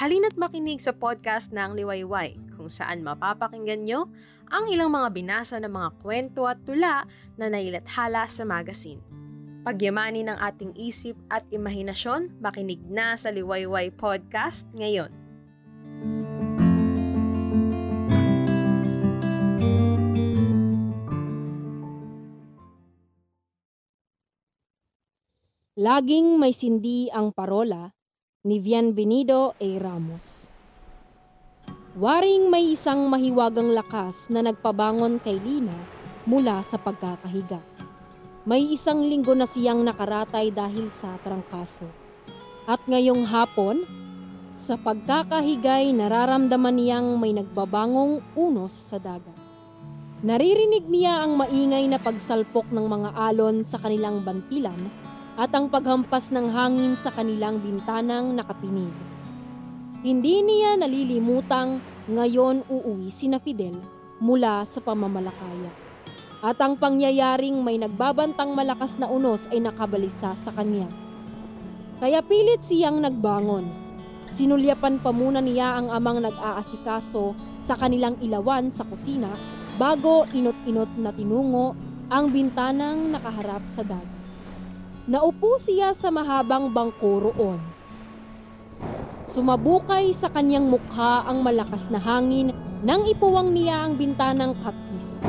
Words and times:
Halina't 0.00 0.32
makinig 0.40 0.80
sa 0.80 0.96
podcast 0.96 1.52
ng 1.52 1.76
Liwayway 1.76 2.32
kung 2.56 2.72
saan 2.72 3.04
mapapakinggan 3.04 3.84
nyo 3.84 4.08
ang 4.48 4.72
ilang 4.72 4.88
mga 4.88 5.12
binasa 5.12 5.60
ng 5.60 5.68
mga 5.68 5.90
kwento 6.00 6.48
at 6.48 6.56
tula 6.64 7.04
na 7.36 7.52
nailathala 7.52 8.24
sa 8.24 8.48
magazine. 8.48 9.04
Pagyamanin 9.60 10.32
ng 10.32 10.40
ating 10.40 10.72
isip 10.80 11.20
at 11.28 11.44
imahinasyon, 11.52 12.32
makinig 12.40 12.80
na 12.88 13.12
sa 13.20 13.28
Liwayway 13.28 13.92
Podcast 13.92 14.64
ngayon. 14.72 15.12
Laging 25.76 26.40
may 26.40 26.56
sindi 26.56 27.12
ang 27.12 27.36
parola 27.36 27.99
ni 28.40 28.56
Bienvenido 28.56 29.52
A. 29.60 29.68
Ramos. 29.76 30.48
Waring 31.92 32.48
may 32.48 32.72
isang 32.72 33.04
mahiwagang 33.12 33.68
lakas 33.76 34.32
na 34.32 34.40
nagpabangon 34.40 35.20
kay 35.20 35.36
Lina 35.36 35.76
mula 36.24 36.64
sa 36.64 36.80
pagkakahiga. 36.80 37.60
May 38.48 38.64
isang 38.72 39.04
linggo 39.04 39.36
na 39.36 39.44
siyang 39.44 39.84
nakaratay 39.84 40.48
dahil 40.48 40.88
sa 40.88 41.20
trangkaso. 41.20 41.84
At 42.64 42.80
ngayong 42.88 43.28
hapon, 43.28 43.84
sa 44.56 44.80
pagkakahigay 44.80 45.92
nararamdaman 45.92 46.80
niyang 46.80 47.20
may 47.20 47.36
nagbabangong 47.36 48.24
unos 48.40 48.72
sa 48.72 48.96
dagat. 48.96 49.36
Naririnig 50.24 50.88
niya 50.88 51.28
ang 51.28 51.36
maingay 51.36 51.84
na 51.92 52.00
pagsalpok 52.00 52.72
ng 52.72 52.88
mga 52.88 53.20
alon 53.20 53.60
sa 53.68 53.76
kanilang 53.76 54.24
bantilan 54.24 54.80
at 55.40 55.56
ang 55.56 55.72
paghampas 55.72 56.28
ng 56.36 56.52
hangin 56.52 57.00
sa 57.00 57.08
kanilang 57.08 57.64
bintanang 57.64 58.36
nakapinig. 58.36 58.92
Hindi 60.04 60.44
niya 60.44 60.76
nalilimutang 60.76 61.80
ngayon 62.12 62.68
uuwi 62.68 63.08
sina 63.08 63.40
Fidel 63.40 63.80
mula 64.20 64.60
sa 64.68 64.84
pamamalakaya. 64.84 65.72
At 66.44 66.60
ang 66.60 66.76
pangyayaring 66.76 67.56
may 67.56 67.80
nagbabantang 67.80 68.52
malakas 68.52 69.00
na 69.00 69.08
unos 69.08 69.48
ay 69.48 69.64
nakabalisa 69.64 70.36
sa 70.36 70.52
kanya. 70.52 70.92
Kaya 72.04 72.20
pilit 72.20 72.60
siyang 72.60 73.00
nagbangon. 73.00 73.64
Sinulyapan 74.28 75.00
pa 75.00 75.08
muna 75.08 75.40
niya 75.40 75.80
ang 75.80 75.88
amang 75.88 76.20
nag-aasikaso 76.20 77.32
sa 77.64 77.80
kanilang 77.80 78.20
ilawan 78.20 78.68
sa 78.68 78.84
kusina 78.84 79.32
bago 79.80 80.28
inot-inot 80.36 81.00
na 81.00 81.16
tinungo 81.16 81.72
ang 82.12 82.28
bintanang 82.28 83.08
nakaharap 83.08 83.64
sa 83.72 83.80
dagat. 83.80 84.19
Naupo 85.10 85.58
siya 85.58 85.90
sa 85.90 86.06
mahabang 86.06 86.70
bangko 86.70 87.18
roon. 87.18 87.58
Sumabukay 89.26 90.14
sa 90.14 90.30
kanyang 90.30 90.70
mukha 90.70 91.26
ang 91.26 91.42
malakas 91.42 91.90
na 91.90 91.98
hangin 91.98 92.54
nang 92.86 93.02
ipuwang 93.02 93.50
niya 93.50 93.90
ang 93.90 93.98
bintanang 93.98 94.54
kapis. 94.62 95.26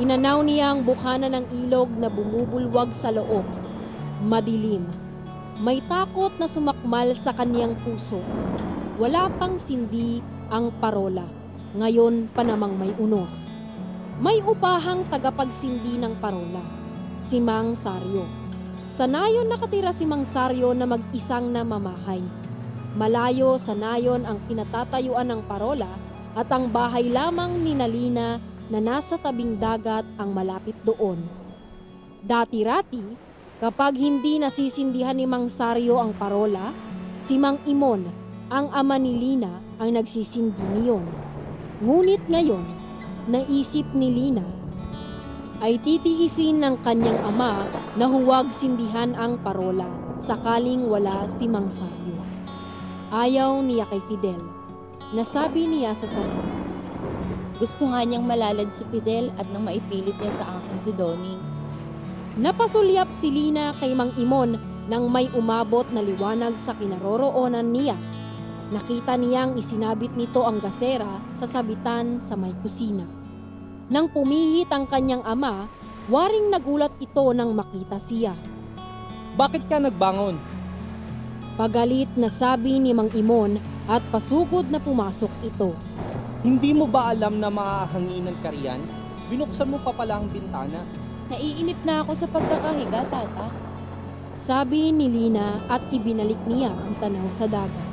Inanaw 0.00 0.40
niya 0.40 0.72
ang 0.72 0.88
bukana 0.88 1.28
ng 1.28 1.52
ilog 1.52 1.92
na 2.00 2.08
bumubulwag 2.08 2.96
sa 2.96 3.12
loob. 3.12 3.44
Madilim. 4.24 4.88
May 5.60 5.84
takot 5.84 6.32
na 6.40 6.48
sumakmal 6.48 7.12
sa 7.12 7.36
kanyang 7.36 7.76
puso. 7.84 8.24
Wala 8.96 9.28
pang 9.36 9.60
sindi 9.60 10.24
ang 10.48 10.72
parola. 10.80 11.28
Ngayon 11.76 12.32
pa 12.32 12.40
namang 12.40 12.80
may 12.80 12.96
unos. 12.96 13.52
May 14.16 14.40
upahang 14.40 15.04
tagapagsindi 15.12 16.00
ng 16.00 16.16
parola. 16.24 16.64
Si 17.20 17.36
Mang 17.36 17.76
Saryo. 17.76 18.43
Sa 18.94 19.10
nayon 19.10 19.50
nakatira 19.50 19.90
si 19.90 20.06
Mang 20.06 20.22
Saryo 20.22 20.70
na 20.70 20.86
mag-isang 20.86 21.50
na 21.50 21.66
mamahay. 21.66 22.22
Malayo 22.94 23.58
sa 23.58 23.74
nayon 23.74 24.22
ang 24.22 24.38
kinatatayuan 24.46 25.34
ng 25.34 25.42
parola 25.50 25.90
at 26.38 26.46
ang 26.54 26.70
bahay 26.70 27.10
lamang 27.10 27.58
ni 27.58 27.74
Nalina 27.74 28.38
na 28.70 28.78
nasa 28.78 29.18
tabing 29.18 29.58
dagat 29.58 30.06
ang 30.14 30.30
malapit 30.30 30.78
doon. 30.86 31.18
Dati-rati, 32.22 33.02
kapag 33.58 33.98
hindi 33.98 34.38
nasisindihan 34.38 35.18
ni 35.18 35.26
Mang 35.26 35.50
Saryo 35.50 35.98
ang 35.98 36.14
parola, 36.14 36.70
si 37.18 37.34
Mang 37.34 37.58
Imon, 37.66 38.06
ang 38.46 38.70
ama 38.70 38.94
ni 38.94 39.18
Lina, 39.18 39.58
ang 39.82 39.90
nagsisindi 39.90 40.62
niyon. 40.70 41.02
Ngunit 41.82 42.30
ngayon, 42.30 42.62
naisip 43.26 43.90
ni 43.90 44.14
Lina 44.14 44.53
ay 45.62 45.78
titiisin 45.78 46.62
ng 46.62 46.82
kanyang 46.82 47.20
ama 47.22 47.66
na 47.94 48.10
huwag 48.10 48.50
sindihan 48.50 49.14
ang 49.14 49.38
parola 49.38 49.86
sakaling 50.18 50.86
wala 50.88 51.26
si 51.28 51.44
Mang 51.44 51.68
Saryo. 51.68 52.16
Ayaw 53.12 53.60
niya 53.62 53.86
kay 53.92 54.00
Fidel. 54.08 54.40
Nasabi 55.14 55.68
niya 55.68 55.94
sa 55.94 56.08
sarili. 56.08 56.54
Gusto 57.54 57.86
nga 57.86 58.02
niyang 58.02 58.26
malalad 58.26 58.72
si 58.74 58.82
Fidel 58.90 59.30
at 59.38 59.46
nang 59.54 59.62
maipilit 59.62 60.18
niya 60.18 60.32
sa 60.34 60.58
akin 60.58 60.78
si 60.82 60.90
Donnie. 60.90 61.38
Napasulyap 62.34 63.14
si 63.14 63.30
Lina 63.30 63.70
kay 63.78 63.94
Mang 63.94 64.10
Imon 64.18 64.58
nang 64.90 65.06
may 65.06 65.30
umabot 65.38 65.86
na 65.94 66.02
liwanag 66.02 66.58
sa 66.58 66.74
kinaroroonan 66.74 67.70
niya. 67.70 67.94
Nakita 68.74 69.14
niyang 69.14 69.54
isinabit 69.54 70.18
nito 70.18 70.42
ang 70.42 70.58
gasera 70.58 71.22
sa 71.38 71.46
sabitan 71.46 72.18
sa 72.18 72.34
may 72.34 72.50
kusina. 72.58 73.06
Nang 73.92 74.08
pumihit 74.08 74.72
ang 74.72 74.88
kanyang 74.88 75.20
ama, 75.28 75.68
waring 76.08 76.48
nagulat 76.48 76.92
ito 77.04 77.24
nang 77.36 77.52
makita 77.52 78.00
siya. 78.00 78.32
Bakit 79.36 79.68
ka 79.68 79.76
nagbangon? 79.76 80.40
Pagalit 81.60 82.08
na 82.16 82.32
sabi 82.32 82.80
ni 82.80 82.96
Mang 82.96 83.12
Imon 83.12 83.60
at 83.84 84.00
pasugod 84.08 84.72
na 84.72 84.80
pumasok 84.80 85.28
ito. 85.44 85.76
Hindi 86.40 86.72
mo 86.72 86.88
ba 86.88 87.12
alam 87.12 87.36
na 87.36 87.52
maahanginan 87.52 88.36
ka 88.40 88.52
riyan? 88.52 88.80
Binuksan 89.28 89.68
mo 89.68 89.76
pa 89.80 89.92
pala 89.92 90.20
ang 90.20 90.32
bintana. 90.32 90.80
Naiinip 91.28 91.80
na 91.84 92.04
ako 92.04 92.12
sa 92.16 92.26
pagkakahiga, 92.28 93.04
tata. 93.08 93.48
Sabi 94.34 94.92
ni 94.92 95.12
Lina 95.12 95.60
at 95.68 95.84
ibinalik 95.92 96.40
niya 96.48 96.72
ang 96.72 96.96
tanaw 97.00 97.28
sa 97.28 97.44
dagat. 97.44 97.90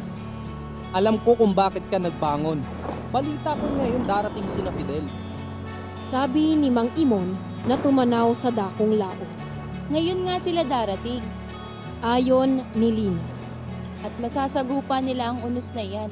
Alam 0.92 1.20
ko 1.24 1.36
kung 1.36 1.52
bakit 1.52 1.84
ka 1.88 2.00
nagbangon. 2.00 2.64
Balita 3.12 3.56
ko 3.56 3.66
ngayon 3.76 4.04
darating 4.08 4.48
si 4.48 4.60
na 4.64 4.72
Fidel. 4.76 5.31
Sabi 6.12 6.60
ni 6.60 6.68
Mang 6.68 6.92
Imon 7.00 7.40
na 7.64 7.80
tumanaw 7.80 8.36
sa 8.36 8.52
dakong 8.52 9.00
laot. 9.00 9.30
Ngayon 9.96 10.28
nga 10.28 10.36
sila 10.44 10.68
darating 10.68 11.24
Ayon 12.04 12.68
ni 12.76 12.92
Lina. 12.92 13.24
at 14.04 14.12
masasagupa 14.20 15.00
nila 15.00 15.32
ang 15.32 15.40
unos 15.48 15.72
na 15.72 15.80
yan. 15.80 16.12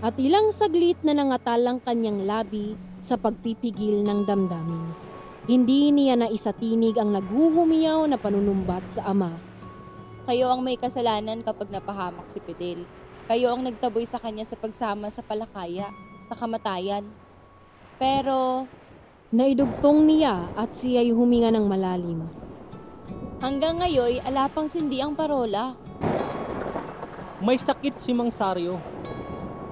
At 0.00 0.16
ilang 0.16 0.56
saglit 0.56 0.96
na 1.04 1.12
nangatal 1.12 1.60
ang 1.68 1.84
kanyang 1.84 2.24
labi 2.24 2.80
sa 3.04 3.20
pagpipigil 3.20 4.00
ng 4.08 4.24
damdamin. 4.24 4.96
Hindi 5.44 5.92
niya 5.92 6.16
na 6.16 6.32
isatinig 6.32 6.96
ang 6.96 7.12
naghuhumiyaw 7.12 8.08
na 8.08 8.16
panunumbat 8.16 8.88
sa 8.88 9.12
ama. 9.12 9.36
Kayo 10.24 10.48
ang 10.48 10.64
may 10.64 10.80
kasalanan 10.80 11.44
kapag 11.44 11.68
napahamak 11.68 12.24
si 12.32 12.40
Fidel. 12.40 12.88
Kayo 13.28 13.52
ang 13.52 13.68
nagtaboy 13.68 14.08
sa 14.08 14.16
kanya 14.16 14.48
sa 14.48 14.56
pagsama 14.56 15.12
sa 15.12 15.20
palakaya, 15.20 15.92
sa 16.24 16.32
kamatayan. 16.32 17.04
Pero 18.00 18.64
Naidugtong 19.34 20.06
niya 20.06 20.46
at 20.54 20.78
siya'y 20.78 21.10
huminga 21.10 21.50
ng 21.50 21.66
malalim. 21.66 22.22
hanggang 23.42 23.82
ngayon, 23.82 24.22
alapang 24.22 24.70
sindi 24.70 25.02
ang 25.02 25.18
parola. 25.18 25.74
May 27.42 27.58
sakit 27.58 27.98
si 27.98 28.14
Mang 28.14 28.30
Saryo. 28.30 28.78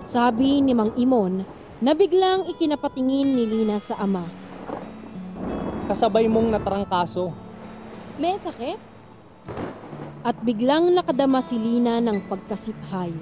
Sabi 0.02 0.58
ni 0.58 0.74
Mang 0.74 0.90
Imon 0.98 1.46
na 1.78 1.94
biglang 1.94 2.50
ikinapatingin 2.50 3.22
ni 3.22 3.46
Lina 3.46 3.78
sa 3.78 4.02
ama. 4.02 4.26
Kasabay 5.86 6.26
mong 6.26 6.58
natrangkaso. 6.58 7.30
May 8.18 8.34
sakit? 8.42 8.82
At 10.26 10.42
biglang 10.42 10.90
nakadama 10.90 11.38
si 11.38 11.54
Lina 11.54 12.02
ng 12.02 12.18
pagkasiphay. 12.26 13.14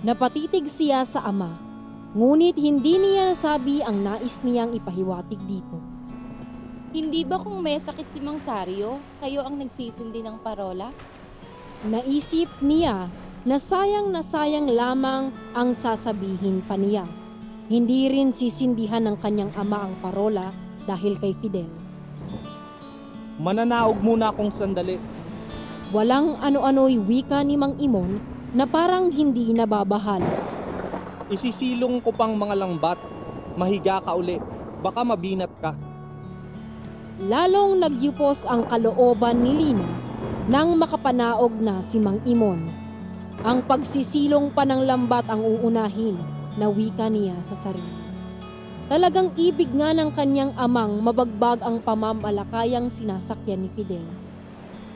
Napatitig 0.00 0.64
siya 0.64 1.04
sa 1.04 1.28
ama, 1.28 1.67
ngunit 2.16 2.56
hindi 2.56 2.96
niya 2.96 3.36
nasabi 3.36 3.84
ang 3.84 4.00
nais 4.00 4.40
niyang 4.40 4.72
ipahiwatig 4.72 5.40
dito. 5.44 5.76
Hindi 6.88 7.20
ba 7.28 7.36
kung 7.36 7.60
may 7.60 7.76
sakit 7.76 8.08
si 8.08 8.18
Mang 8.24 8.40
Saryo, 8.40 8.96
kayo 9.20 9.44
ang 9.44 9.60
nagsisindi 9.60 10.24
ng 10.24 10.40
parola? 10.40 10.88
Naisip 11.84 12.48
niya 12.64 13.12
na 13.44 13.60
sayang 13.60 14.08
na 14.08 14.24
sayang 14.24 14.72
lamang 14.72 15.28
ang 15.52 15.76
sasabihin 15.76 16.64
pa 16.64 16.80
niya. 16.80 17.04
Hindi 17.68 18.08
rin 18.08 18.32
sisindihan 18.32 19.04
ng 19.04 19.20
kanyang 19.20 19.52
ama 19.52 19.84
ang 19.84 19.94
parola 20.00 20.48
dahil 20.88 21.20
kay 21.20 21.36
Fidel. 21.36 21.68
Mananaog 23.36 24.00
muna 24.00 24.32
akong 24.32 24.48
sandali. 24.48 24.96
Walang 25.92 26.40
ano-ano'y 26.40 26.96
wika 26.96 27.44
ni 27.44 27.60
Mang 27.60 27.76
Imon 27.76 28.16
na 28.56 28.64
parang 28.64 29.12
hindi 29.12 29.52
nababahal. 29.52 30.24
Isisilong 31.28 32.00
ko 32.00 32.08
pang 32.08 32.32
mga 32.32 32.56
langbat. 32.56 32.96
Mahiga 33.52 34.00
ka 34.00 34.16
uli. 34.16 34.40
Baka 34.80 35.04
mabinat 35.04 35.52
ka. 35.60 35.76
Lalong 37.20 37.76
nagyupos 37.82 38.48
ang 38.48 38.64
kalooban 38.64 39.44
ni 39.44 39.52
Lina 39.52 39.88
nang 40.48 40.80
makapanaog 40.80 41.52
na 41.60 41.84
si 41.84 42.00
Mang 42.00 42.24
Imon. 42.24 42.64
Ang 43.44 43.60
pagsisilong 43.68 44.56
pa 44.56 44.64
ng 44.64 44.88
lambat 44.88 45.28
ang 45.28 45.44
uunahin 45.44 46.16
na 46.56 46.72
wika 46.72 47.12
niya 47.12 47.36
sa 47.44 47.52
sarili. 47.52 48.08
Talagang 48.88 49.36
ibig 49.36 49.68
nga 49.76 49.92
ng 49.92 50.08
kanyang 50.16 50.56
amang 50.56 50.96
mabagbag 51.04 51.60
ang 51.60 51.76
pamamalakayang 51.84 52.88
sinasakyan 52.88 53.68
ni 53.68 53.70
Fidel. 53.76 54.06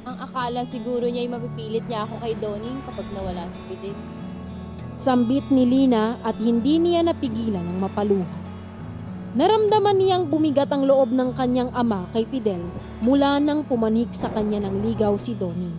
Ang 0.08 0.16
akala 0.16 0.64
siguro 0.64 1.04
niya 1.04 1.28
ay 1.28 1.30
mapipilit 1.36 1.84
niya 1.84 2.08
ako 2.08 2.16
kay 2.24 2.32
Doning 2.40 2.80
kapag 2.88 3.06
nawala 3.12 3.44
si 3.52 3.60
Fidel. 3.68 4.21
Sambit 4.92 5.48
ni 5.48 5.64
Lina 5.64 6.20
at 6.20 6.36
hindi 6.36 6.76
niya 6.76 7.00
napigilan 7.00 7.64
ang 7.64 7.78
mapaluha. 7.80 8.36
Naramdaman 9.32 9.96
niyang 9.96 10.24
bumigat 10.28 10.68
ang 10.68 10.84
loob 10.84 11.08
ng 11.08 11.32
kanyang 11.32 11.72
ama 11.72 12.04
kay 12.12 12.28
Fidel 12.28 12.60
mula 13.00 13.40
nang 13.40 13.64
pumanik 13.64 14.12
sa 14.12 14.28
kanya 14.28 14.68
ng 14.68 14.84
ligaw 14.84 15.16
si 15.16 15.32
Doning. 15.32 15.72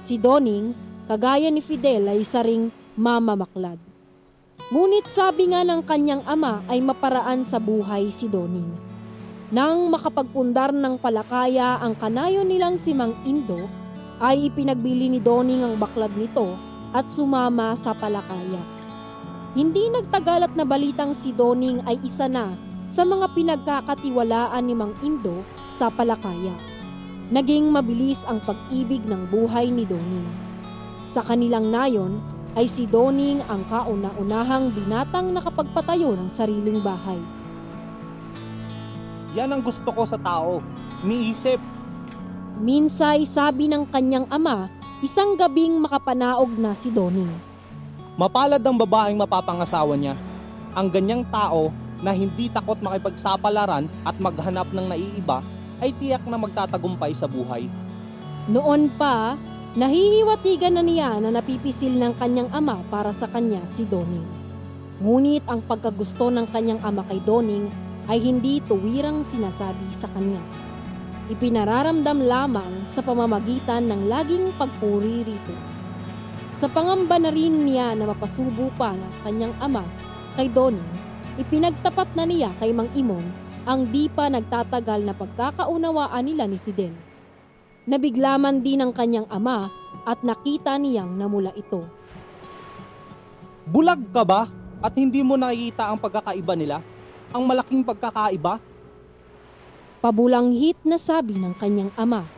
Si 0.00 0.16
Doning, 0.16 0.72
kagaya 1.04 1.52
ni 1.52 1.60
Fidel 1.60 2.08
ay 2.08 2.24
isa 2.24 2.40
ring 2.40 2.72
mamamaklad. 2.96 3.76
Ngunit 4.72 5.04
sabi 5.04 5.52
nga 5.52 5.60
ng 5.60 5.84
kanyang 5.84 6.24
ama 6.24 6.64
ay 6.72 6.80
maparaan 6.80 7.44
sa 7.44 7.60
buhay 7.60 8.08
si 8.08 8.32
Doning. 8.32 8.72
Nang 9.52 9.92
makapagpundar 9.92 10.72
ng 10.72 10.96
palakaya 10.96 11.76
ang 11.84 11.92
kanayo 11.92 12.40
nilang 12.40 12.80
si 12.80 12.96
Mang 12.96 13.12
Indo, 13.28 13.60
ay 14.24 14.48
ipinagbili 14.48 15.12
ni 15.12 15.20
Doning 15.20 15.68
ang 15.68 15.76
baklad 15.76 16.16
nito 16.16 16.56
at 16.94 17.10
sumama 17.10 17.74
sa 17.74 17.90
palakaya. 17.90 18.62
Hindi 19.58 19.90
nagtagal 19.90 20.46
at 20.46 20.52
nabalitang 20.54 21.10
si 21.10 21.34
Doning 21.34 21.82
ay 21.90 21.98
isa 22.06 22.30
na 22.30 22.54
sa 22.86 23.02
mga 23.02 23.34
pinagkakatiwalaan 23.34 24.62
ni 24.62 24.74
Mang 24.78 24.94
Indo 25.02 25.42
sa 25.74 25.90
palakaya. 25.90 26.54
Naging 27.34 27.66
mabilis 27.66 28.22
ang 28.30 28.38
pag-ibig 28.46 29.02
ng 29.02 29.26
buhay 29.26 29.74
ni 29.74 29.82
Doning. 29.82 30.28
Sa 31.10 31.26
kanilang 31.26 31.74
nayon 31.74 32.22
ay 32.54 32.70
si 32.70 32.86
Doning 32.86 33.42
ang 33.50 33.66
kauna-unahang 33.66 34.70
binatang 34.70 35.34
nakapagpatayo 35.34 36.14
ng 36.14 36.30
sariling 36.30 36.78
bahay. 36.78 37.18
Yan 39.34 39.50
ang 39.50 39.62
gusto 39.66 39.90
ko 39.90 40.06
sa 40.06 40.14
tao. 40.14 40.62
Niisip, 41.02 41.58
Minsay 42.54 43.26
sabi 43.26 43.66
ng 43.66 43.82
kanyang 43.90 44.30
ama, 44.30 44.70
isang 45.04 45.36
gabing 45.36 45.84
makapanaog 45.84 46.56
na 46.56 46.72
si 46.72 46.88
Doning. 46.88 47.28
mapalad 48.16 48.64
ang 48.64 48.72
babaeng 48.72 49.20
mapapangasawa 49.20 50.00
niya. 50.00 50.16
Ang 50.72 50.88
ganyang 50.88 51.20
tao 51.28 51.68
na 52.00 52.16
hindi 52.16 52.48
takot 52.48 52.80
makipagsapalaran 52.80 53.84
at 54.00 54.16
maghanap 54.16 54.64
ng 54.72 54.86
naiiba 54.88 55.44
ay 55.84 55.92
tiyak 56.00 56.24
na 56.24 56.40
magtatagumpay 56.40 57.12
sa 57.12 57.28
buhay. 57.28 57.68
Noon 58.48 58.88
pa, 58.96 59.36
nahihiwatigan 59.76 60.72
na 60.72 60.80
niya 60.80 61.20
na 61.20 61.36
napipisil 61.36 62.00
ng 62.00 62.16
kanyang 62.16 62.48
ama 62.48 62.80
para 62.88 63.12
sa 63.12 63.28
kanya 63.28 63.60
si 63.68 63.84
Doning. 63.84 64.24
Ngunit 65.04 65.44
ang 65.44 65.60
pagkagusto 65.68 66.32
ng 66.32 66.48
kanyang 66.48 66.80
ama 66.80 67.04
kay 67.04 67.20
Doning 67.20 67.68
ay 68.08 68.24
hindi 68.24 68.64
tuwirang 68.64 69.20
sinasabi 69.20 69.84
sa 69.92 70.08
kanya. 70.16 70.40
Ipinararamdam 71.24 72.20
lamang 72.20 72.84
sa 72.84 73.00
pamamagitan 73.00 73.88
ng 73.88 74.12
laging 74.12 74.52
pagpuri 74.60 75.24
rito. 75.24 75.56
Sa 76.52 76.68
pangamba 76.68 77.16
na 77.16 77.32
rin 77.32 77.64
niya 77.64 77.96
na 77.96 78.12
mapasubo 78.12 78.68
pa 78.76 78.92
ng 78.92 79.12
kanyang 79.24 79.56
ama 79.56 79.88
kay 80.36 80.52
Doning, 80.52 80.84
ipinagtapat 81.40 82.12
na 82.12 82.28
niya 82.28 82.52
kay 82.60 82.76
Mang 82.76 82.92
Imon 82.92 83.24
ang 83.64 83.88
di 83.88 84.12
pa 84.12 84.28
nagtatagal 84.28 85.00
na 85.00 85.16
pagkakaunawaan 85.16 86.28
nila 86.28 86.44
ni 86.44 86.60
Fidel. 86.60 86.92
Nabiglaman 87.88 88.60
din 88.60 88.84
ng 88.84 88.92
kanyang 88.92 89.24
ama 89.32 89.72
at 90.04 90.20
nakita 90.20 90.76
niyang 90.76 91.16
namula 91.16 91.56
ito. 91.56 91.88
Bulag 93.64 94.12
ka 94.12 94.28
ba 94.28 94.44
at 94.84 94.92
hindi 94.92 95.24
mo 95.24 95.40
nakikita 95.40 95.88
ang 95.88 95.96
pagkakaiba 95.96 96.52
nila? 96.52 96.84
Ang 97.32 97.48
malaking 97.48 97.80
pagkakaiba? 97.80 98.60
Pabulanghit 100.04 100.76
na 100.84 101.00
sabi 101.00 101.40
ng 101.40 101.56
kanyang 101.56 101.88
ama. 101.96 102.28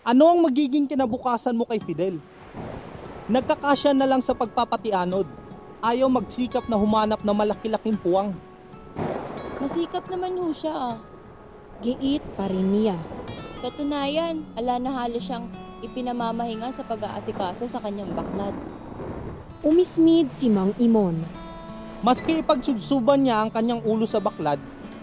Ano 0.00 0.32
ang 0.32 0.40
magiging 0.40 0.88
kinabukasan 0.88 1.52
mo 1.52 1.68
kay 1.68 1.76
Fidel? 1.76 2.16
Nagkakasya 3.28 3.92
na 3.92 4.08
lang 4.08 4.24
sa 4.24 4.32
pagpapatianod. 4.32 5.28
Ayaw 5.84 6.08
magsikap 6.08 6.64
na 6.72 6.80
humanap 6.80 7.20
ng 7.20 7.36
malaki-laking 7.36 8.00
puwang. 8.00 8.32
Masikap 9.60 10.08
naman 10.08 10.40
ho 10.40 10.48
siya 10.56 10.72
ah. 10.72 10.96
Giit 11.84 12.24
pa 12.32 12.48
rin 12.48 12.72
niya. 12.72 12.96
Katunayan, 13.60 14.40
ala 14.56 14.80
na 14.80 15.04
halos 15.04 15.28
siyang 15.28 15.52
ipinamamahinga 15.84 16.72
sa 16.72 16.80
pag-aasikaso 16.80 17.68
sa 17.68 17.84
kanyang 17.84 18.16
baklad. 18.16 18.56
Umismid 19.60 20.32
si 20.32 20.48
Mang 20.48 20.72
Imon. 20.80 21.20
Maski 22.00 22.40
ipagsubsuban 22.40 23.20
niya 23.20 23.44
ang 23.44 23.52
kanyang 23.52 23.84
ulo 23.84 24.08
sa 24.08 24.16
baklad, 24.16 24.56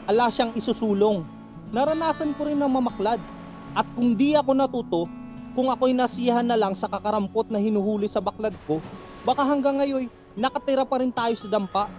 ala 0.10 0.26
siyang 0.34 0.58
isusulong. 0.58 1.37
Naranasan 1.72 2.32
ko 2.36 2.48
rin 2.48 2.60
ng 2.60 2.72
mamaklad. 2.72 3.20
At 3.76 3.86
kung 3.94 4.16
di 4.16 4.34
ako 4.34 4.52
natuto, 4.56 5.02
kung 5.52 5.68
ako'y 5.68 5.92
nasiyahan 5.92 6.48
na 6.48 6.56
lang 6.56 6.74
sa 6.74 6.88
kakarampot 6.88 7.52
na 7.52 7.60
hinuhuli 7.60 8.08
sa 8.08 8.24
baklad 8.24 8.56
ko, 8.66 8.80
baka 9.28 9.44
hanggang 9.44 9.82
ngayon 9.82 10.08
nakatira 10.38 10.88
pa 10.88 11.02
rin 11.02 11.12
tayo 11.12 11.34
sa 11.36 11.50
dampa. 11.50 11.90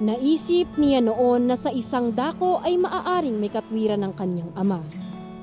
Naisip 0.00 0.80
niya 0.80 1.04
noon 1.04 1.44
na 1.44 1.60
sa 1.60 1.68
isang 1.68 2.08
dako 2.08 2.64
ay 2.64 2.80
maaaring 2.80 3.36
may 3.36 3.52
katwiran 3.52 4.00
ng 4.00 4.16
kanyang 4.16 4.48
ama. 4.56 4.80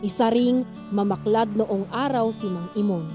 Isa 0.02 0.34
ring 0.34 0.66
mamaklad 0.90 1.54
noong 1.54 1.90
araw 1.94 2.34
si 2.34 2.50
Mang 2.50 2.74
Imon. 2.74 3.06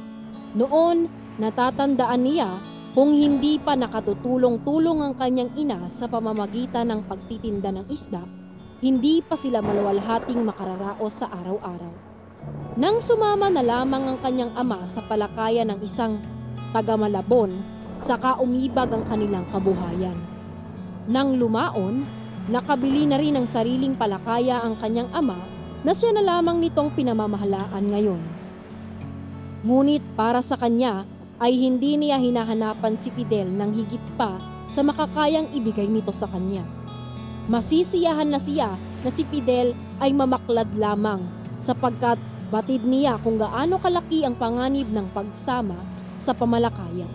Noon, 0.54 1.10
natatandaan 1.42 2.22
niya 2.22 2.50
kung 2.94 3.10
hindi 3.10 3.58
pa 3.58 3.74
nakatutulong-tulong 3.74 5.02
ang 5.02 5.14
kanyang 5.18 5.50
ina 5.58 5.90
sa 5.90 6.06
pamamagitan 6.06 6.94
ng 6.94 7.00
pagtitinda 7.10 7.74
ng 7.74 7.86
isda, 7.90 8.22
hindi 8.82 9.22
pa 9.22 9.38
sila 9.38 9.62
malawalhating 9.62 10.42
makararaos 10.42 11.22
sa 11.22 11.30
araw-araw. 11.30 11.94
Nang 12.74 12.98
sumama 12.98 13.46
na 13.46 13.62
lamang 13.62 14.10
ang 14.10 14.18
kanyang 14.18 14.50
ama 14.58 14.82
sa 14.90 14.98
palakaya 15.06 15.62
ng 15.62 15.78
isang 15.86 16.18
taga-Malabon, 16.74 17.62
saka 18.02 18.42
umibag 18.42 18.90
ang 18.90 19.06
kanilang 19.06 19.46
kabuhayan. 19.54 20.18
Nang 21.06 21.38
lumaon, 21.38 22.02
nakabili 22.50 23.06
na 23.06 23.22
rin 23.22 23.38
ng 23.38 23.46
sariling 23.46 23.94
palakaya 23.94 24.58
ang 24.66 24.74
kanyang 24.74 25.06
ama 25.14 25.38
na 25.86 25.94
siya 25.94 26.10
na 26.10 26.26
lamang 26.26 26.58
nitong 26.58 26.90
pinamamahalaan 26.98 27.86
ngayon. 27.86 28.22
Ngunit 29.62 30.02
para 30.18 30.42
sa 30.42 30.58
kanya 30.58 31.06
ay 31.38 31.54
hindi 31.54 31.94
niya 31.94 32.18
hinahanapan 32.18 32.98
si 32.98 33.14
Fidel 33.14 33.46
ng 33.46 33.70
higit 33.78 34.02
pa 34.18 34.42
sa 34.66 34.82
makakayang 34.82 35.54
ibigay 35.54 35.86
nito 35.86 36.10
sa 36.10 36.26
kanya. 36.26 36.81
Masisiyahan 37.50 38.30
na 38.30 38.38
siya 38.38 38.78
na 38.78 39.10
si 39.10 39.26
Fidel 39.26 39.74
ay 39.98 40.14
mamaklad 40.14 40.70
lamang 40.78 41.26
sapagkat 41.58 42.18
batid 42.54 42.86
niya 42.86 43.18
kung 43.18 43.34
gaano 43.34 43.82
kalaki 43.82 44.22
ang 44.22 44.38
panganib 44.38 44.86
ng 44.92 45.10
pagsama 45.10 45.74
sa 46.14 46.30
pamalakayan. 46.30 47.10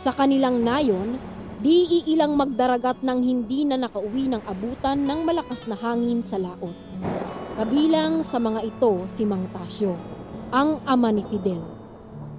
Sa 0.00 0.16
kanilang 0.16 0.64
nayon, 0.64 1.20
di 1.60 1.84
iilang 2.00 2.36
magdaragat 2.36 3.04
ng 3.04 3.20
hindi 3.20 3.68
na 3.68 3.76
nakauwi 3.76 4.32
ng 4.32 4.42
abutan 4.48 5.04
ng 5.04 5.20
malakas 5.28 5.68
na 5.68 5.76
hangin 5.76 6.24
sa 6.24 6.40
laot. 6.40 6.76
Kabilang 7.60 8.24
sa 8.24 8.40
mga 8.40 8.64
ito 8.64 9.04
si 9.12 9.28
Mang 9.28 9.48
Tasyo, 9.52 9.94
ang 10.52 10.80
ama 10.88 11.12
ni 11.12 11.20
Fidel, 11.28 11.62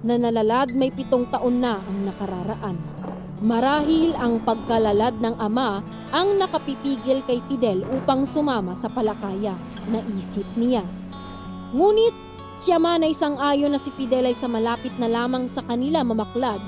na 0.02 0.18
nalalad 0.18 0.74
may 0.74 0.90
pitong 0.90 1.26
taon 1.30 1.62
na 1.62 1.78
ang 1.78 1.98
nakararaan. 2.06 2.95
Marahil 3.36 4.16
ang 4.16 4.40
pagkalalad 4.40 5.20
ng 5.20 5.36
ama 5.36 5.84
ang 6.08 6.40
nakapipigil 6.40 7.20
kay 7.28 7.44
Fidel 7.44 7.84
upang 7.92 8.24
sumama 8.24 8.72
sa 8.72 8.88
palakaya, 8.88 9.52
naisip 9.92 10.48
niya. 10.56 10.80
Ngunit 11.76 12.16
siya 12.56 12.80
man 12.80 13.04
ay 13.04 13.12
isang 13.12 13.36
ayon 13.36 13.68
na 13.68 13.76
si 13.76 13.92
Fidel 13.92 14.32
ay 14.32 14.32
sa 14.32 14.48
malapit 14.48 14.96
na 14.96 15.04
lamang 15.04 15.44
sa 15.52 15.60
kanila 15.60 16.00
mamaklad 16.00 16.64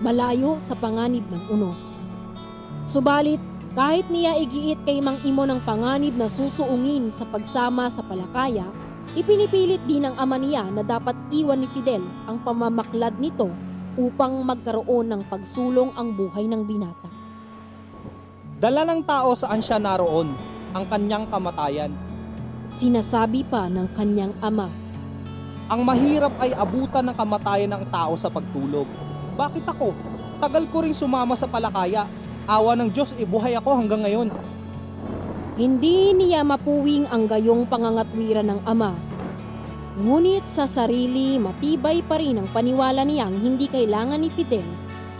malayo 0.00 0.56
sa 0.56 0.72
panganib 0.72 1.28
ng 1.28 1.52
unos. 1.52 2.00
Subalit, 2.88 3.40
kahit 3.76 4.08
niya 4.08 4.40
igiit 4.40 4.80
kay 4.88 5.04
Mang 5.04 5.20
Imo 5.20 5.44
ng 5.44 5.60
panganib 5.68 6.16
na 6.16 6.32
susuungin 6.32 7.12
sa 7.12 7.28
pagsama 7.28 7.92
sa 7.92 8.00
palakaya, 8.00 8.64
ipinipilit 9.12 9.84
din 9.84 10.08
ng 10.08 10.16
ama 10.16 10.40
niya 10.40 10.64
na 10.72 10.80
dapat 10.80 11.12
iwan 11.28 11.60
ni 11.60 11.68
Fidel 11.76 12.00
ang 12.24 12.40
pamamaklad 12.40 13.20
nito 13.20 13.52
upang 14.00 14.40
magkaroon 14.40 15.12
ng 15.12 15.22
pagsulong 15.28 15.92
ang 15.92 16.16
buhay 16.16 16.48
ng 16.48 16.64
binata. 16.64 17.12
Dala 18.56 18.88
ng 18.88 19.04
tao 19.04 19.36
saan 19.36 19.60
siya 19.60 19.76
naroon, 19.76 20.32
ang 20.72 20.84
kanyang 20.88 21.28
kamatayan. 21.28 21.92
Sinasabi 22.72 23.44
pa 23.44 23.68
ng 23.68 23.92
kanyang 23.92 24.32
ama, 24.40 24.72
Ang 25.70 25.86
mahirap 25.86 26.34
ay 26.42 26.50
abutan 26.50 27.06
ng 27.06 27.14
kamatayan 27.14 27.70
ng 27.70 27.84
tao 27.94 28.18
sa 28.18 28.26
pagtulog. 28.26 28.90
Bakit 29.38 29.62
ako? 29.70 29.94
Tagal 30.42 30.66
ko 30.66 30.82
ring 30.82 30.96
sumama 30.96 31.38
sa 31.38 31.46
palakaya. 31.46 32.10
Awa 32.50 32.74
ng 32.74 32.90
Diyos, 32.90 33.14
ibuhay 33.14 33.54
ako 33.54 33.78
hanggang 33.78 34.02
ngayon. 34.02 34.28
hindi 35.54 36.16
niya 36.16 36.40
mapuwing 36.40 37.04
ang 37.06 37.28
gayong 37.28 37.68
pangangatwiran 37.68 38.48
ng 38.48 38.60
ama. 38.64 38.96
Ngunit 39.98 40.46
sa 40.46 40.70
sarili, 40.70 41.34
matibay 41.42 41.98
pa 42.06 42.22
rin 42.22 42.38
ang 42.38 42.46
paniwala 42.54 43.02
niyang 43.02 43.34
hindi 43.42 43.66
kailangan 43.66 44.22
ni 44.22 44.30
Fidel 44.30 44.66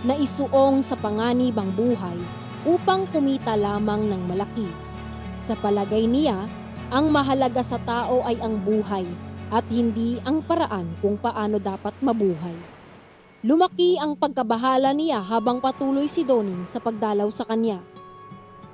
na 0.07 0.15
isuong 0.15 0.87
sa 0.87 0.95
panganib 0.95 1.59
ang 1.59 1.75
buhay 1.75 2.15
upang 2.63 3.11
kumita 3.11 3.59
lamang 3.59 4.07
ng 4.07 4.23
malaki. 4.31 4.71
Sa 5.43 5.59
palagay 5.59 6.07
niya, 6.07 6.47
ang 6.87 7.11
mahalaga 7.11 7.67
sa 7.67 7.83
tao 7.83 8.23
ay 8.23 8.39
ang 8.39 8.63
buhay 8.63 9.11
at 9.51 9.67
hindi 9.67 10.23
ang 10.23 10.39
paraan 10.39 10.95
kung 11.03 11.19
paano 11.19 11.59
dapat 11.59 11.99
mabuhay. 11.99 12.55
Lumaki 13.43 13.99
ang 13.99 14.15
pagkabahala 14.15 14.95
niya 14.95 15.19
habang 15.19 15.59
patuloy 15.59 16.07
si 16.07 16.23
Doning 16.23 16.63
sa 16.63 16.79
pagdalaw 16.79 17.27
sa 17.35 17.43
kanya. 17.43 17.83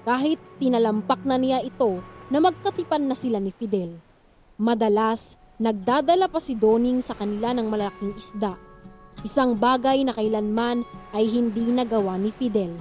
Kahit 0.04 0.42
tinalampak 0.60 1.24
na 1.24 1.40
niya 1.40 1.64
ito 1.64 2.04
na 2.28 2.36
magkatipan 2.42 3.08
na 3.08 3.16
sila 3.16 3.40
ni 3.40 3.54
Fidel. 3.54 3.96
Madalas, 4.58 5.38
nagdadala 5.56 6.28
pa 6.28 6.40
si 6.40 6.52
Doning 6.52 7.00
sa 7.00 7.16
kanila 7.16 7.56
ng 7.56 7.66
malaking 7.68 8.12
isda. 8.16 8.56
Isang 9.24 9.56
bagay 9.56 10.04
na 10.04 10.12
kailanman 10.12 10.84
ay 11.16 11.24
hindi 11.26 11.72
nagawa 11.72 12.20
ni 12.20 12.30
Fidel. 12.30 12.76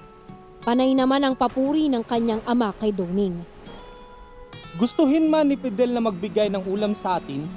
Panay 0.62 0.92
naman 0.92 1.24
ang 1.24 1.36
papuri 1.38 1.88
ng 1.88 2.04
kanyang 2.04 2.44
ama 2.44 2.76
kay 2.76 2.92
Doning. 2.92 3.40
Gustuhin 4.76 5.32
man 5.32 5.48
ni 5.48 5.56
Fidel 5.56 5.96
na 5.96 6.04
magbigay 6.04 6.52
ng 6.52 6.64
ulam 6.68 6.92
sa 6.92 7.18
atin, 7.18 7.48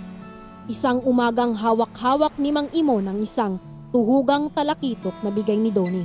Isang 0.68 1.00
umagang 1.08 1.56
hawak-hawak 1.56 2.37
ni 2.37 2.52
Mang 2.52 2.68
Imo 2.76 3.00
ng 3.00 3.25
isang 3.25 3.56
tuhugang 3.88 4.52
talakitok 4.52 5.16
na 5.25 5.32
bigay 5.32 5.56
ni 5.56 5.72
Doning. 5.72 6.04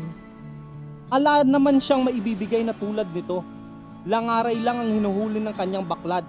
ala 1.12 1.44
naman 1.44 1.84
siyang 1.84 2.08
maibibigay 2.08 2.64
na 2.64 2.72
tulad 2.72 3.12
nito. 3.12 3.44
Langaray 4.08 4.56
lang 4.64 4.80
ang 4.80 4.88
hinuhuli 4.88 5.44
ng 5.44 5.52
kanyang 5.52 5.84
baklad. 5.84 6.24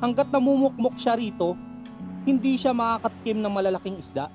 Hanggat 0.00 0.32
namumukmok 0.32 0.96
siya 0.96 1.12
rito, 1.12 1.60
hindi 2.24 2.56
siya 2.56 2.72
makakatkim 2.72 3.40
ng 3.44 3.52
malalaking 3.52 4.00
isda. 4.00 4.32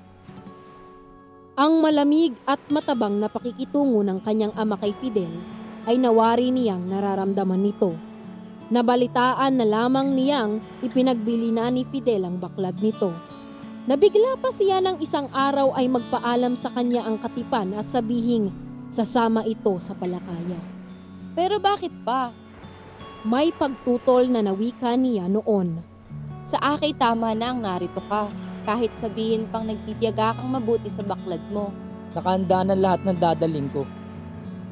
Ang 1.58 1.82
malamig 1.84 2.32
at 2.48 2.62
matabang 2.72 3.20
na 3.20 3.28
pakikitungo 3.28 4.00
ng 4.06 4.22
kanyang 4.24 4.54
ama 4.56 4.80
kay 4.80 4.94
Fidel 4.96 5.28
ay 5.84 5.98
nawari 6.00 6.48
niyang 6.54 6.88
nararamdaman 6.88 7.60
nito. 7.60 7.92
Nabalitaan 8.70 9.58
na 9.58 9.66
lamang 9.66 10.14
niyang 10.14 10.62
ipinagbili 10.80 11.50
na 11.50 11.68
ni 11.68 11.82
Fidel 11.84 12.24
ang 12.24 12.38
baklad 12.38 12.78
nito. 12.78 13.10
Nabigla 13.90 14.38
pa 14.38 14.54
siya 14.54 14.78
ng 14.78 15.02
isang 15.02 15.26
araw 15.34 15.74
ay 15.74 15.90
magpaalam 15.90 16.54
sa 16.54 16.70
kanya 16.70 17.02
ang 17.02 17.18
katipan 17.18 17.74
at 17.74 17.90
sabihing 17.90 18.54
sasama 18.86 19.42
ito 19.42 19.74
sa 19.82 19.98
palakaya. 19.98 20.60
Pero 21.34 21.58
bakit 21.58 21.90
pa? 22.06 22.30
May 23.26 23.50
pagtutol 23.50 24.30
na 24.30 24.40
nawika 24.40 24.94
niya 24.94 25.26
noon. 25.26 25.89
Sa 26.50 26.58
akay 26.58 26.90
tama 26.98 27.30
na 27.38 27.54
ang 27.54 27.62
narito 27.62 28.02
ka. 28.10 28.26
Kahit 28.66 28.98
sabihin 28.98 29.46
pang 29.54 29.62
nagtitiyaga 29.62 30.34
kang 30.34 30.50
mabuti 30.50 30.90
sa 30.90 31.06
baklad 31.06 31.38
mo. 31.54 31.70
Nakahanda 32.10 32.66
na 32.66 32.74
lahat 32.74 33.06
ng 33.06 33.18
dadaling 33.22 33.70
ko. 33.70 33.86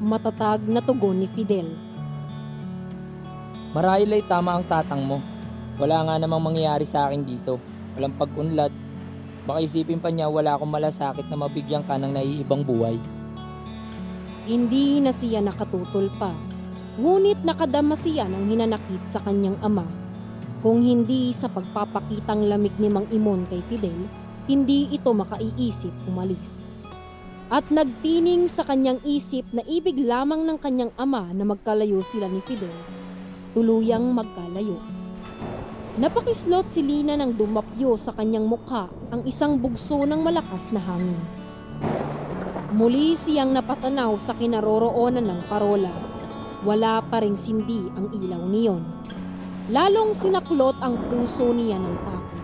Matatag 0.03 0.59
na 0.67 0.83
tugon 0.83 1.23
ni 1.23 1.31
Fidel. 1.31 1.71
Marahil 3.71 4.11
ay 4.11 4.27
tama 4.27 4.59
ang 4.59 4.67
tatang 4.67 5.07
mo. 5.07 5.23
Wala 5.79 6.03
nga 6.03 6.15
namang 6.19 6.51
mangyayari 6.51 6.83
sa 6.83 7.07
akin 7.07 7.23
dito. 7.23 7.63
Walang 7.95 8.19
pag-unlad. 8.19 8.75
Baka 9.47 9.63
isipin 9.63 10.03
pa 10.03 10.11
niya 10.11 10.27
wala 10.27 10.59
akong 10.59 10.75
malasakit 10.75 11.31
na 11.31 11.39
mabigyan 11.39 11.87
ka 11.87 11.95
ng 11.95 12.11
naiibang 12.11 12.59
buhay. 12.59 12.99
Hindi 14.43 14.99
na 14.99 15.15
siya 15.15 15.39
nakatutol 15.39 16.11
pa. 16.19 16.35
Ngunit 16.99 17.47
nakadama 17.47 17.95
siya 17.95 18.27
ng 18.27 18.51
hinanakit 18.51 18.99
sa 19.07 19.23
kanyang 19.23 19.55
ama. 19.63 20.08
Kung 20.59 20.83
hindi 20.83 21.31
sa 21.31 21.47
pagpapakitang 21.47 22.43
lamig 22.51 22.75
ni 22.83 22.91
Mang 22.91 23.07
Imon 23.15 23.47
kay 23.47 23.63
Fidel, 23.71 23.95
hindi 24.43 24.91
ito 24.91 25.15
makaiisip 25.15 25.95
umalis. 26.03 26.67
At 27.47 27.71
nagtining 27.71 28.51
sa 28.51 28.67
kanyang 28.67 28.99
isip 29.07 29.47
na 29.55 29.63
ibig 29.63 29.95
lamang 29.95 30.43
ng 30.43 30.59
kanyang 30.59 30.91
ama 30.99 31.31
na 31.31 31.47
magkalayo 31.47 32.03
sila 32.03 32.27
ni 32.27 32.43
Fidel, 32.43 32.75
tuluyang 33.55 34.11
magkalayo. 34.11 34.75
Napakislot 35.95 36.67
si 36.67 36.83
Lina 36.83 37.15
nang 37.15 37.39
dumapyo 37.39 37.95
sa 37.95 38.11
kanyang 38.11 38.43
mukha 38.43 38.91
ang 39.15 39.23
isang 39.23 39.55
bugso 39.63 40.03
ng 40.03 40.19
malakas 40.19 40.75
na 40.75 40.83
hangin. 40.83 41.23
Muli 42.75 43.15
siyang 43.15 43.55
napatanaw 43.55 44.19
sa 44.19 44.35
kinaroroonan 44.35 45.23
ng 45.23 45.41
parola. 45.47 45.89
Wala 46.67 46.99
pa 47.07 47.23
ring 47.23 47.39
sindi 47.39 47.79
ang 47.95 48.11
ilaw 48.11 48.43
niyon. 48.43 48.83
Lalong 49.69 50.17
sinaklot 50.17 50.81
ang 50.81 50.97
puso 51.13 51.53
niya 51.53 51.77
ng 51.77 51.97
takot. 52.01 52.41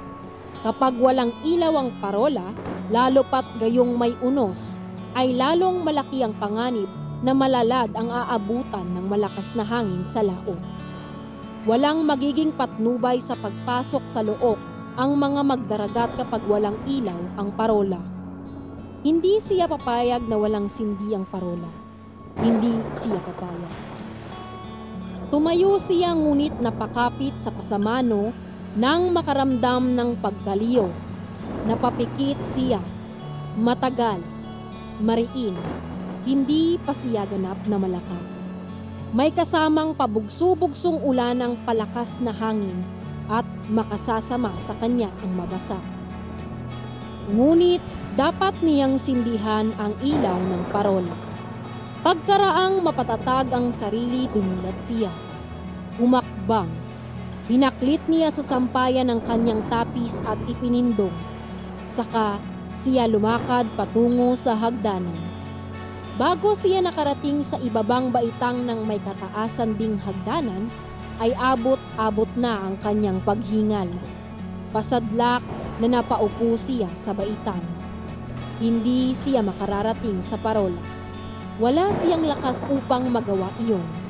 Kapag 0.61 0.93
walang 1.01 1.33
ilaw 1.41 1.73
ang 1.73 1.89
parola, 1.97 2.53
lalo 2.93 3.25
pat 3.25 3.49
gayong 3.57 3.97
may 3.97 4.13
unos, 4.21 4.77
ay 5.17 5.33
lalong 5.33 5.81
malaki 5.81 6.21
ang 6.21 6.37
panganib 6.37 6.85
na 7.25 7.33
malalad 7.33 7.89
ang 7.97 8.13
aabutan 8.13 8.85
ng 8.93 9.09
malakas 9.09 9.57
na 9.57 9.65
hangin 9.65 10.05
sa 10.05 10.21
laot. 10.21 10.61
Walang 11.65 12.05
magiging 12.05 12.53
patnubay 12.53 13.17
sa 13.17 13.33
pagpasok 13.33 14.05
sa 14.05 14.21
look 14.21 14.61
ang 14.93 15.17
mga 15.17 15.41
magdaragat 15.41 16.13
kapag 16.21 16.45
walang 16.45 16.77
ilaw 16.85 17.41
ang 17.41 17.49
parola. 17.57 17.97
Hindi 19.01 19.41
siya 19.41 19.65
papayag 19.65 20.29
na 20.29 20.37
walang 20.37 20.69
sindi 20.69 21.09
ang 21.17 21.25
parola. 21.25 21.73
Hindi 22.37 22.77
siya 22.93 23.17
papayag. 23.17 23.94
Tumayo 25.35 25.75
siya 25.75 26.15
ngunit 26.15 26.63
napakapit 26.63 27.35
sa 27.43 27.51
pasamano 27.51 28.31
nang 28.71 29.11
makaramdam 29.11 29.91
ng 29.91 30.15
pagkaliyo. 30.23 30.87
Napapikit 31.67 32.39
siya. 32.55 32.79
Matagal. 33.59 34.23
Mariin. 35.03 35.59
Hindi 36.23 36.79
pa 36.79 36.95
siya 36.95 37.27
ganap 37.27 37.59
na 37.67 37.75
malakas. 37.75 38.47
May 39.11 39.35
kasamang 39.35 39.91
pabugso-bugsong 39.91 41.03
ulan 41.03 41.43
ng 41.43 41.67
palakas 41.67 42.23
na 42.23 42.31
hangin 42.31 42.87
at 43.27 43.43
makasasama 43.67 44.55
sa 44.63 44.71
kanya 44.79 45.11
ang 45.19 45.35
mabasa. 45.35 45.83
Ngunit 47.27 47.83
dapat 48.15 48.55
niyang 48.63 48.95
sindihan 48.95 49.75
ang 49.75 49.99
ilaw 49.99 50.39
ng 50.39 50.63
parola. 50.71 51.11
Pagkaraang 52.07 52.79
mapatatag 52.79 53.51
ang 53.51 53.75
sarili, 53.75 54.31
dumilat 54.31 54.79
siya. 54.79 55.24
Humakbang. 55.95 56.67
Binaklit 57.47 58.03
niya 58.11 58.27
sa 58.27 58.43
sampayan 58.43 59.07
ng 59.07 59.23
kanyang 59.23 59.63
tapis 59.71 60.19
at 60.27 60.35
ipinindong. 60.43 61.13
Saka 61.87 62.35
siya 62.75 63.07
lumakad 63.07 63.63
patungo 63.79 64.35
sa 64.35 64.59
hagdanan. 64.59 65.15
Bago 66.19 66.51
siya 66.51 66.83
nakarating 66.83 67.47
sa 67.47 67.55
ibabang 67.63 68.11
baitang 68.11 68.67
ng 68.67 68.83
may 68.83 68.99
kataasan 68.99 69.79
ding 69.79 69.95
hagdanan, 70.03 70.67
ay 71.23 71.31
abot-abot 71.39 72.27
na 72.35 72.59
ang 72.67 72.75
kanyang 72.83 73.23
paghingal. 73.23 73.87
Pasadlak 74.75 75.43
na 75.79 75.87
napaupo 75.87 76.59
siya 76.59 76.91
sa 76.99 77.15
baitan. 77.15 77.63
Hindi 78.59 79.15
siya 79.15 79.39
makararating 79.39 80.19
sa 80.19 80.35
parola. 80.35 80.79
Wala 81.55 81.95
siyang 81.95 82.27
lakas 82.27 82.63
upang 82.67 83.07
magawa 83.07 83.47
iyon. 83.63 84.04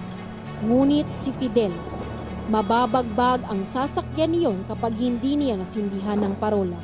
Ngunit 0.66 1.06
si 1.22 1.30
Fidel, 1.38 1.70
mababagbag 2.50 3.46
ang 3.46 3.62
sasakyan 3.70 4.34
niyon 4.34 4.60
kapag 4.66 4.98
hindi 4.98 5.38
niya 5.38 5.62
nasindihan 5.62 6.18
ng 6.18 6.42
parola. 6.42 6.82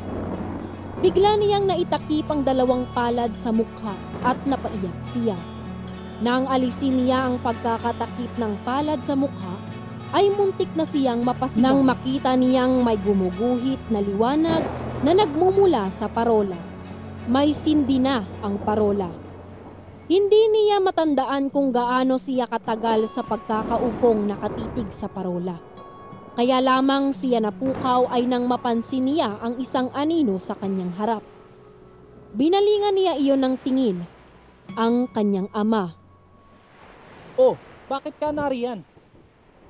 Bigla 1.02 1.34
niyang 1.34 1.66
naitakip 1.66 2.30
ang 2.30 2.46
dalawang 2.46 2.86
palad 2.94 3.34
sa 3.34 3.50
mukha 3.50 3.98
at 4.22 4.38
napaiyak 4.46 5.02
siya. 5.02 5.34
Nang 6.22 6.46
alisin 6.46 6.94
niya 6.94 7.26
ang 7.26 7.42
pagkakatakip 7.42 8.30
ng 8.38 8.54
palad 8.62 9.02
sa 9.02 9.18
mukha, 9.18 9.58
ay 10.14 10.30
muntik 10.30 10.70
na 10.78 10.86
siyang 10.86 11.26
mapasigaw. 11.26 11.74
Nang 11.74 11.82
makita 11.82 12.38
niyang 12.38 12.86
may 12.86 13.02
gumuguhit 13.02 13.82
na 13.90 13.98
liwanag 13.98 14.62
na 15.02 15.18
nagmumula 15.18 15.90
sa 15.90 16.06
parola. 16.06 16.60
May 17.26 17.50
sindi 17.50 17.98
na 17.98 18.22
ang 18.46 18.62
parola. 18.62 19.31
Hindi 20.12 20.52
niya 20.52 20.84
matandaan 20.84 21.48
kung 21.48 21.72
gaano 21.72 22.20
siya 22.20 22.44
katagal 22.44 23.08
sa 23.08 23.24
pagkakaupong 23.24 24.28
nakatitig 24.28 24.92
sa 24.92 25.08
parola. 25.08 25.56
Kaya 26.36 26.60
lamang 26.60 27.16
siya 27.16 27.40
napukaw 27.40 28.12
ay 28.12 28.28
nang 28.28 28.44
mapansin 28.44 29.08
niya 29.08 29.40
ang 29.40 29.56
isang 29.56 29.88
anino 29.96 30.36
sa 30.36 30.60
kanyang 30.60 30.92
harap. 31.00 31.24
Binalingan 32.36 32.92
niya 32.92 33.16
iyon 33.16 33.40
ng 33.40 33.56
tingin, 33.64 34.04
ang 34.76 35.08
kanyang 35.16 35.48
ama. 35.56 35.96
Oh, 37.40 37.56
bakit 37.88 38.20
ka 38.20 38.36
nariyan? 38.36 38.84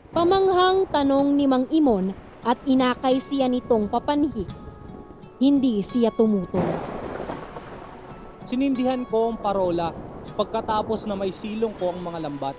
Pamanghang 0.09 0.89
tanong 0.89 1.37
ni 1.37 1.45
Mang 1.45 1.69
Imon 1.69 2.17
at 2.41 2.57
inakay 2.65 3.21
siya 3.21 3.45
nitong 3.45 3.93
papanhik. 3.93 4.49
Hindi 5.37 5.85
siya 5.85 6.09
tumutol. 6.09 6.65
Sinindihan 8.41 9.05
ko 9.05 9.29
ang 9.29 9.37
parola 9.37 10.09
pagkatapos 10.33 11.05
na 11.05 11.15
may 11.19 11.29
silong 11.29 11.75
ko 11.75 11.91
ang 11.91 11.99
mga 11.99 12.27
lambat. 12.27 12.57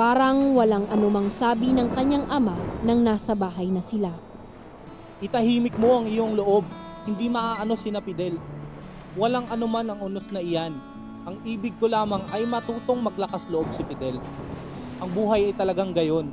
Parang 0.00 0.56
walang 0.56 0.88
anumang 0.88 1.28
sabi 1.28 1.76
ng 1.76 1.92
kanyang 1.92 2.24
ama 2.32 2.56
nang 2.80 3.04
nasa 3.04 3.36
bahay 3.36 3.68
na 3.68 3.84
sila. 3.84 4.14
Itahimik 5.20 5.76
mo 5.76 6.00
ang 6.00 6.08
iyong 6.08 6.32
loob. 6.32 6.64
Hindi 7.04 7.28
maaano 7.28 7.76
si 7.76 7.92
Napidel. 7.92 8.40
Walang 9.12 9.52
anuman 9.52 9.84
ang 9.92 10.00
unos 10.00 10.32
na 10.32 10.40
iyan. 10.40 10.72
Ang 11.28 11.36
ibig 11.44 11.76
ko 11.76 11.84
lamang 11.84 12.24
ay 12.32 12.48
matutong 12.48 13.04
maglakas 13.04 13.50
loob 13.52 13.68
si 13.74 13.84
Fidel. 13.84 14.16
Ang 15.04 15.10
buhay 15.12 15.52
ay 15.52 15.54
talagang 15.58 15.92
gayon. 15.92 16.32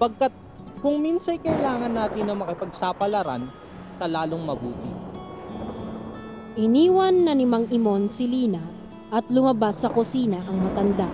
Pagkat 0.00 0.32
kung 0.80 1.00
minsay 1.02 1.36
kailangan 1.36 1.92
natin 1.92 2.24
na 2.24 2.36
makipagsapalaran 2.38 3.44
sa 4.00 4.08
lalong 4.08 4.44
mabuti. 4.48 4.93
Iniwan 6.54 7.26
na 7.26 7.34
ni 7.34 7.42
Mang 7.42 7.66
Imon 7.66 8.06
si 8.06 8.30
Lina 8.30 8.62
at 9.10 9.26
lumabas 9.26 9.82
sa 9.82 9.90
kusina 9.90 10.38
ang 10.46 10.62
matanda. 10.62 11.10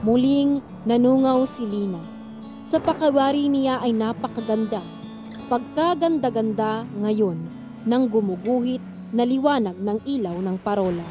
Muling 0.00 0.64
nanungaw 0.88 1.44
si 1.44 1.68
Lina. 1.68 2.00
Sa 2.64 2.80
pakawari 2.80 3.44
niya 3.52 3.84
ay 3.84 3.92
napakaganda. 3.92 4.80
Pagkaganda-ganda 5.52 6.88
ngayon 6.96 7.44
nang 7.84 8.08
gumuguhit 8.08 8.80
na 9.12 9.28
liwanag 9.28 9.76
ng 9.76 10.00
ilaw 10.08 10.32
ng 10.40 10.56
parola. 10.56 11.04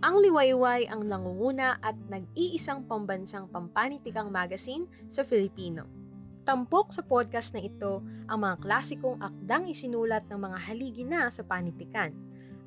Ang 0.00 0.16
Liwayway 0.24 0.88
ang 0.88 1.04
nangunguna 1.04 1.76
at 1.84 2.00
nag-iisang 2.08 2.88
pambansang 2.88 3.52
pampanitikang 3.52 4.32
magazine 4.32 4.88
sa 5.12 5.20
Filipino. 5.28 6.03
Tampok 6.44 6.92
sa 6.92 7.00
podcast 7.00 7.56
na 7.56 7.64
ito 7.64 8.04
ang 8.28 8.38
mga 8.44 8.60
klasikong 8.60 9.16
akdang 9.16 9.64
isinulat 9.64 10.28
ng 10.28 10.36
mga 10.36 10.58
haligi 10.60 11.04
na 11.08 11.32
sa 11.32 11.40
panitikan. 11.40 12.12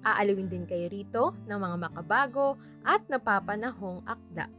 Aalawin 0.02 0.50
din 0.50 0.66
kayo 0.66 0.90
rito 0.90 1.24
ng 1.46 1.60
mga 1.62 1.78
makabago 1.86 2.58
at 2.82 3.06
napapanahong 3.06 4.02
akda. 4.10 4.50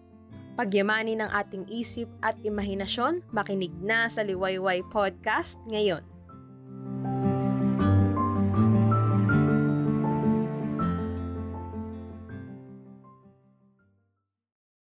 Pagyamanin 0.55 1.23
ng 1.23 1.31
ating 1.35 1.67
isip 1.67 2.07
at 2.23 2.39
imahinasyon, 2.47 3.27
makinig 3.35 3.75
na 3.83 4.07
sa 4.07 4.23
Liwayway 4.23 4.87
Podcast 4.87 5.59
ngayon. 5.67 6.18